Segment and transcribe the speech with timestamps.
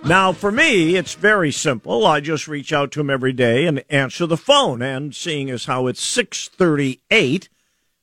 [0.08, 2.06] Now, for me, it's very simple.
[2.06, 4.80] I just reach out to him every day and answer the phone.
[4.80, 7.50] And seeing as how it's 638,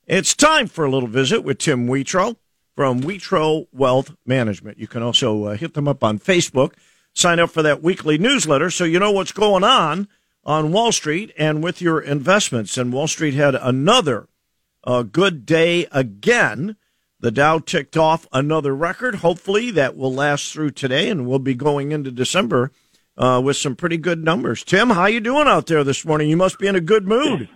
[0.06, 2.36] it's time for a little visit with Tim Whetro
[2.76, 4.78] from Whetro Wealth Management.
[4.78, 6.74] You can also uh, hit them up on Facebook.
[7.12, 10.06] Sign up for that weekly newsletter so you know what's going on
[10.44, 12.78] on Wall Street and with your investments.
[12.78, 14.28] And Wall Street had another
[14.84, 16.76] uh, good day again.
[17.20, 19.16] The Dow ticked off another record.
[19.16, 22.72] Hopefully, that will last through today, and we'll be going into December
[23.16, 24.62] uh, with some pretty good numbers.
[24.62, 26.28] Tim, how you doing out there this morning?
[26.28, 27.48] You must be in a good mood.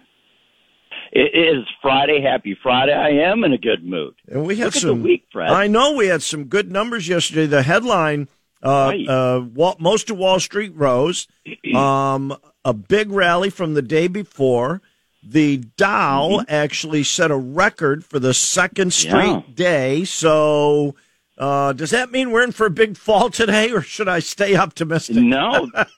[1.13, 2.23] It is Friday.
[2.23, 2.93] Happy Friday.
[2.93, 4.15] I am in a good mood.
[4.29, 5.51] And we had Look some the week, Fred.
[5.51, 7.47] I know we had some good numbers yesterday.
[7.47, 8.29] The headline:
[8.63, 9.09] uh, Right.
[9.09, 11.27] uh, most of Wall Street rose.
[11.75, 14.83] Um, a big rally from the day before.
[15.23, 16.45] The Dow Mm-hmm.
[16.49, 19.43] actually set a record for the second straight Yeah.
[19.55, 20.05] day.
[20.05, 20.95] So,
[21.39, 24.57] uh, does that mean we're in for a big fall today, or should I stay
[24.57, 25.17] optimistic?
[25.17, 25.67] No,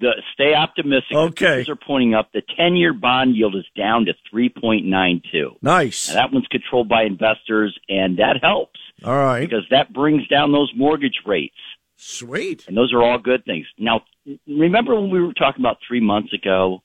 [0.00, 1.16] the, stay optimistic.
[1.16, 1.64] Okay.
[1.68, 2.30] Are pointing up.
[2.32, 5.56] The 10 year bond yield is down to 3.92.
[5.62, 6.08] Nice.
[6.08, 9.40] Now, that one's controlled by investors, and that helps All right.
[9.40, 11.54] because that brings down those mortgage rates.
[11.96, 12.64] Sweet.
[12.68, 13.66] And those are all good things.
[13.78, 14.02] Now,
[14.46, 16.82] remember when we were talking about three months ago?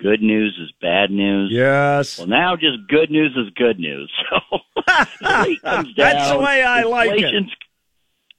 [0.00, 1.50] Good news is bad news.
[1.52, 2.18] Yes.
[2.18, 4.10] Well, now just good news is good news.
[4.88, 5.86] So down.
[5.96, 7.16] That's the way I like it.
[7.16, 7.52] Inflation's-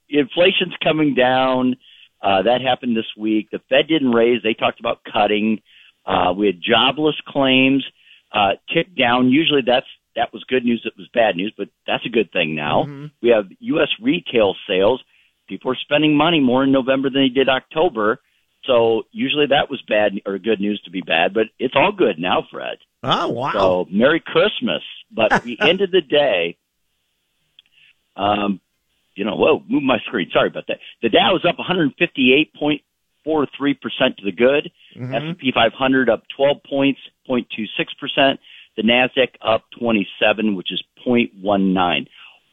[0.08, 1.76] Inflation's coming down.
[2.22, 3.48] Uh, that happened this week.
[3.52, 4.42] The Fed didn't raise.
[4.42, 5.60] They talked about cutting.
[6.04, 7.84] Uh, we had jobless claims
[8.32, 9.30] uh, tick down.
[9.30, 9.86] Usually that's
[10.16, 10.82] that was good news.
[10.84, 12.82] It was bad news, but that's a good thing now.
[12.84, 13.06] Mm-hmm.
[13.22, 13.88] We have U.S.
[14.02, 15.02] retail sales.
[15.48, 18.20] People are spending money more in November than they did October.
[18.66, 22.18] So usually that was bad or good news to be bad, but it's all good
[22.18, 22.78] now, Fred.
[23.02, 23.52] Oh wow.
[23.52, 24.82] So Merry Christmas.
[25.10, 26.56] But at the end of the day,
[28.16, 28.60] um,
[29.14, 30.30] you know, whoa, move my screen.
[30.32, 30.78] Sorry about that.
[31.02, 32.80] The Dow is up 158.43%
[33.24, 34.70] to the good.
[35.14, 38.38] S&P 500 up 12 points, 0.26%.
[38.76, 42.06] The Nasdaq up 27, which is 0.19.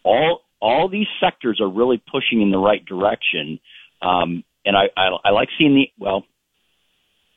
[0.03, 3.59] All all these sectors are really pushing in the right direction.
[4.01, 6.23] Um, and I, I I like seeing the well,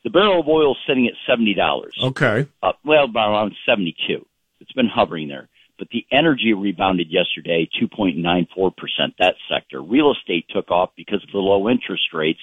[0.03, 2.47] the barrel of oil is sitting at seventy dollars okay.
[2.61, 4.25] uh, well, around 72.
[4.59, 5.49] It's been hovering there.
[5.79, 8.71] But the energy rebounded yesterday, 2.94%,
[9.17, 9.81] that sector.
[9.81, 12.39] Real estate took off because of the low interest rates,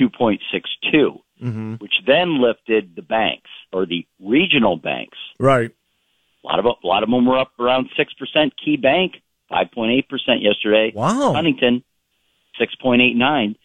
[0.00, 1.74] 2.62, Mm-hmm.
[1.74, 5.18] which then lifted the banks or the regional banks.
[5.38, 5.72] Right.
[6.42, 8.50] A lot of, a lot of them were up around 6%.
[8.64, 9.14] Key Bank,
[9.50, 10.04] 5.8%
[10.40, 10.92] yesterday.
[10.94, 11.32] Wow.
[11.34, 11.82] Huntington,
[12.60, 13.56] 6.89.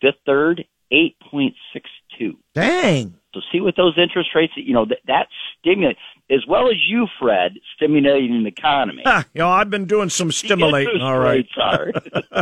[0.00, 2.36] Fifth Third, 8.62.
[2.54, 3.14] Dang.
[3.34, 5.26] So see what those interest rates, you know, that, that
[5.58, 5.96] stimulate,
[6.30, 9.02] as well as you, Fred, stimulating the economy.
[9.04, 11.00] Ha, you know, I've been doing some stimulating.
[11.00, 11.46] All right.
[11.46, 11.92] rates are.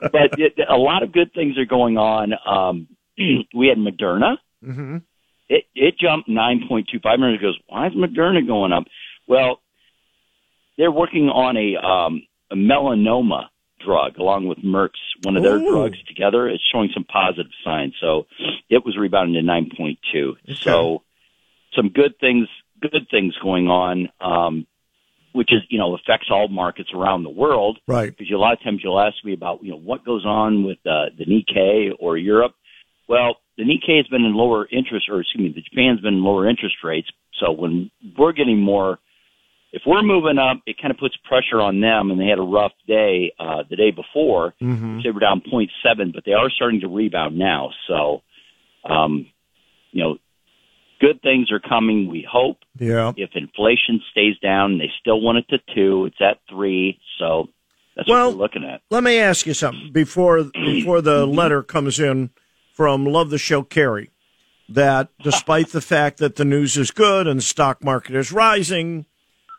[0.00, 2.32] but it, a lot of good things are going on.
[2.46, 2.88] Um,
[3.54, 4.38] we had Moderna.
[4.64, 4.98] Mm-hmm.
[5.50, 7.42] It, it jumped 9.25 minutes.
[7.42, 8.84] Goes, why is Moderna going up?
[9.26, 9.60] Well,
[10.76, 13.48] they're working on a, um, a melanoma
[13.84, 15.70] drug along with Merck's one of their Ooh.
[15.70, 16.48] drugs together.
[16.48, 17.94] It's showing some positive signs.
[18.00, 18.26] So
[18.68, 20.32] it was rebounding to 9.2.
[20.62, 21.02] So
[21.74, 22.48] some good things,
[22.80, 24.08] good things going on.
[24.20, 24.66] Um,
[25.32, 28.16] which is, you know, affects all markets around the world Right.
[28.16, 30.78] because a lot of times you'll ask me about, you know, what goes on with
[30.86, 32.54] uh, the Nikkei or Europe.
[33.08, 36.24] Well, the Nikkei has been in lower interest, or excuse me, the Japan's been in
[36.24, 37.08] lower interest rates.
[37.40, 38.98] So when we're getting more,
[39.72, 42.10] if we're moving up, it kind of puts pressure on them.
[42.10, 44.54] And they had a rough day uh, the day before.
[44.62, 45.00] Mm-hmm.
[45.04, 47.70] They were down 0.7, but they are starting to rebound now.
[47.86, 48.22] So,
[48.88, 49.26] um,
[49.92, 50.16] you know,
[51.00, 52.08] good things are coming.
[52.10, 53.12] We hope Yeah.
[53.16, 56.06] if inflation stays down, they still want it to two.
[56.06, 56.98] It's at three.
[57.18, 57.48] So
[57.94, 58.80] that's Well- what we're looking at.
[58.90, 62.30] Let me ask you something before before the letter comes in
[62.72, 64.10] from Love the Show Carrie.
[64.70, 69.06] That despite the fact that the news is good and the stock market is rising,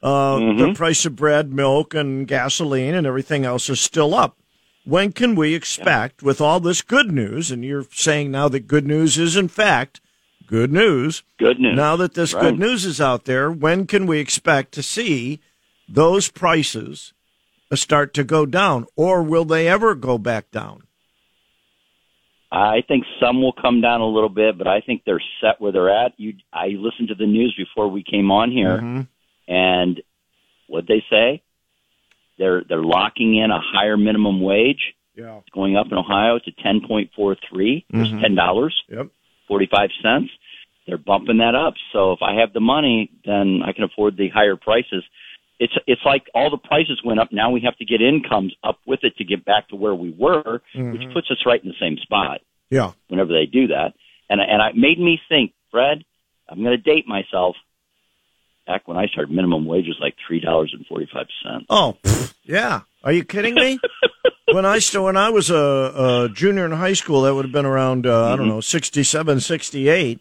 [0.02, 0.60] uh, Mm-hmm.
[0.60, 4.38] the price of bread, milk, and gasoline, and everything else is still up.
[4.86, 8.88] When can we expect, with all this good news, and you're saying now that good
[8.88, 10.00] news is in fact
[10.48, 11.76] good news, Good news.
[11.76, 12.42] now that this Right.
[12.42, 15.40] good news is out there, when can we expect to see
[15.88, 17.14] those prices
[17.72, 20.84] uh, start to go down, or will they ever go back down?
[22.52, 25.72] I think some will come down a little bit, but I think they're set where
[25.72, 26.14] they're at.
[26.18, 29.02] You, I listened to the news before we came on here, Mm-hmm.
[29.50, 30.02] And
[30.68, 31.42] what they say,
[32.38, 34.94] they're they're locking in a higher minimum wage.
[35.16, 35.40] Yeah.
[35.40, 37.86] It's going up in Ohio to ten point four three.
[37.90, 38.22] There's mm-hmm.
[38.22, 39.08] ten dollars Yep.
[39.48, 40.30] forty five cents.
[40.88, 41.74] They're bumping that up.
[41.92, 45.04] So if I have the money, then I can afford the higher prices.
[45.60, 47.30] It's it's like all the prices went up.
[47.32, 50.12] Now we have to get incomes up with it to get back to where we
[50.18, 51.12] were, which mm-hmm.
[51.14, 52.92] puts us right in the same spot Yeah.
[53.08, 53.94] whenever they do that.
[54.30, 56.06] And and it made me think, Fred,
[56.48, 57.56] I'm going to date myself.
[58.70, 61.66] Back when I started, minimum wage was like three dollars and forty five cents.
[61.72, 62.82] Oh, pfft, yeah.
[63.04, 63.80] Are you kidding me?
[64.54, 67.52] when I still when I was a, a junior in high school, that would have
[67.52, 70.20] been around uh, I don't know 67, 68.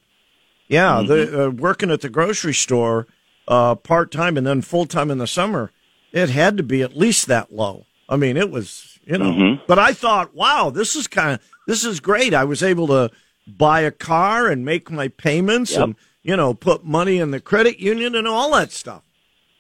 [0.68, 3.06] Yeah, the, uh, working at the grocery store
[3.48, 5.70] uh, part time and then full time in the summer,
[6.12, 7.84] it had to be at least that low.
[8.08, 9.58] I mean, it was you know.
[9.66, 12.32] But I thought, wow, this is kind of this is great.
[12.32, 13.10] I was able to
[13.46, 15.82] buy a car and make my payments Yep.
[15.82, 15.96] and
[16.28, 19.02] you know put money in the credit union and all that stuff.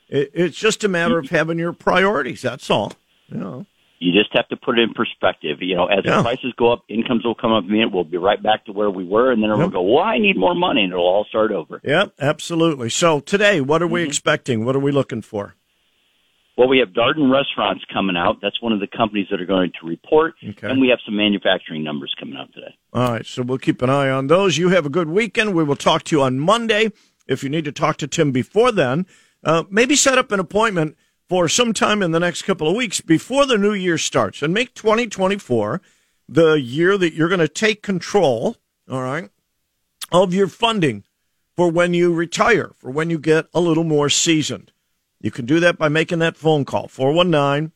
[0.08, 2.42] It, it's just a matter of having your priorities.
[2.42, 2.92] That's all.
[3.28, 3.66] You know.
[4.00, 5.58] You just have to put it in perspective.
[5.60, 6.18] You know, as Yeah.
[6.18, 7.64] the prices go up, incomes will come up.
[7.68, 9.58] And we'll be right back to where we were, and then Yep.
[9.58, 9.82] we'll go.
[9.82, 11.80] Well, I need more money, and it'll all start over.
[11.82, 12.90] Yep, absolutely.
[12.90, 14.08] So today, what are we Mm-hmm.
[14.08, 14.64] expecting?
[14.64, 15.56] What are we looking for?
[16.58, 18.38] Well, we have Darden Restaurants coming out.
[18.42, 20.66] That's one of the companies that are going to report, Okay.
[20.68, 22.74] and we have some manufacturing numbers coming out today.
[22.92, 24.58] All right, so we'll keep an eye on those.
[24.58, 25.54] You have a good weekend.
[25.54, 26.90] We will talk to you on Monday.
[27.28, 29.06] If you need to talk to Tim before then,
[29.44, 30.96] uh, maybe set up an appointment
[31.28, 34.74] for sometime in the next couple of weeks before the new year starts and make
[34.74, 35.80] 2024
[36.28, 38.56] the year that you're going to take control,
[38.90, 39.30] all right,
[40.10, 41.04] of your funding
[41.54, 44.72] for when you retire, for when you get a little more seasoned.
[45.20, 47.72] You can do that by making that phone call, 419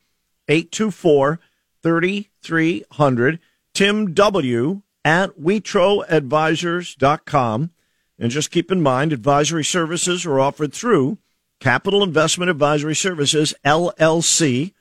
[0.49, 1.39] 824
[1.83, 3.39] 3300.
[3.75, 4.83] Tim W.
[5.05, 7.71] at WhetroAdvisors.com.
[8.19, 11.19] And just keep in mind, advisory services are offered through
[11.59, 14.75] Capital Investment Advisory Services, LLC.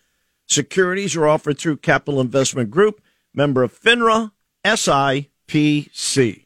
[0.48, 3.02] Securities are offered through Capital Investment Group,
[3.34, 4.34] member of FINRA,
[4.66, 6.46] SIPC.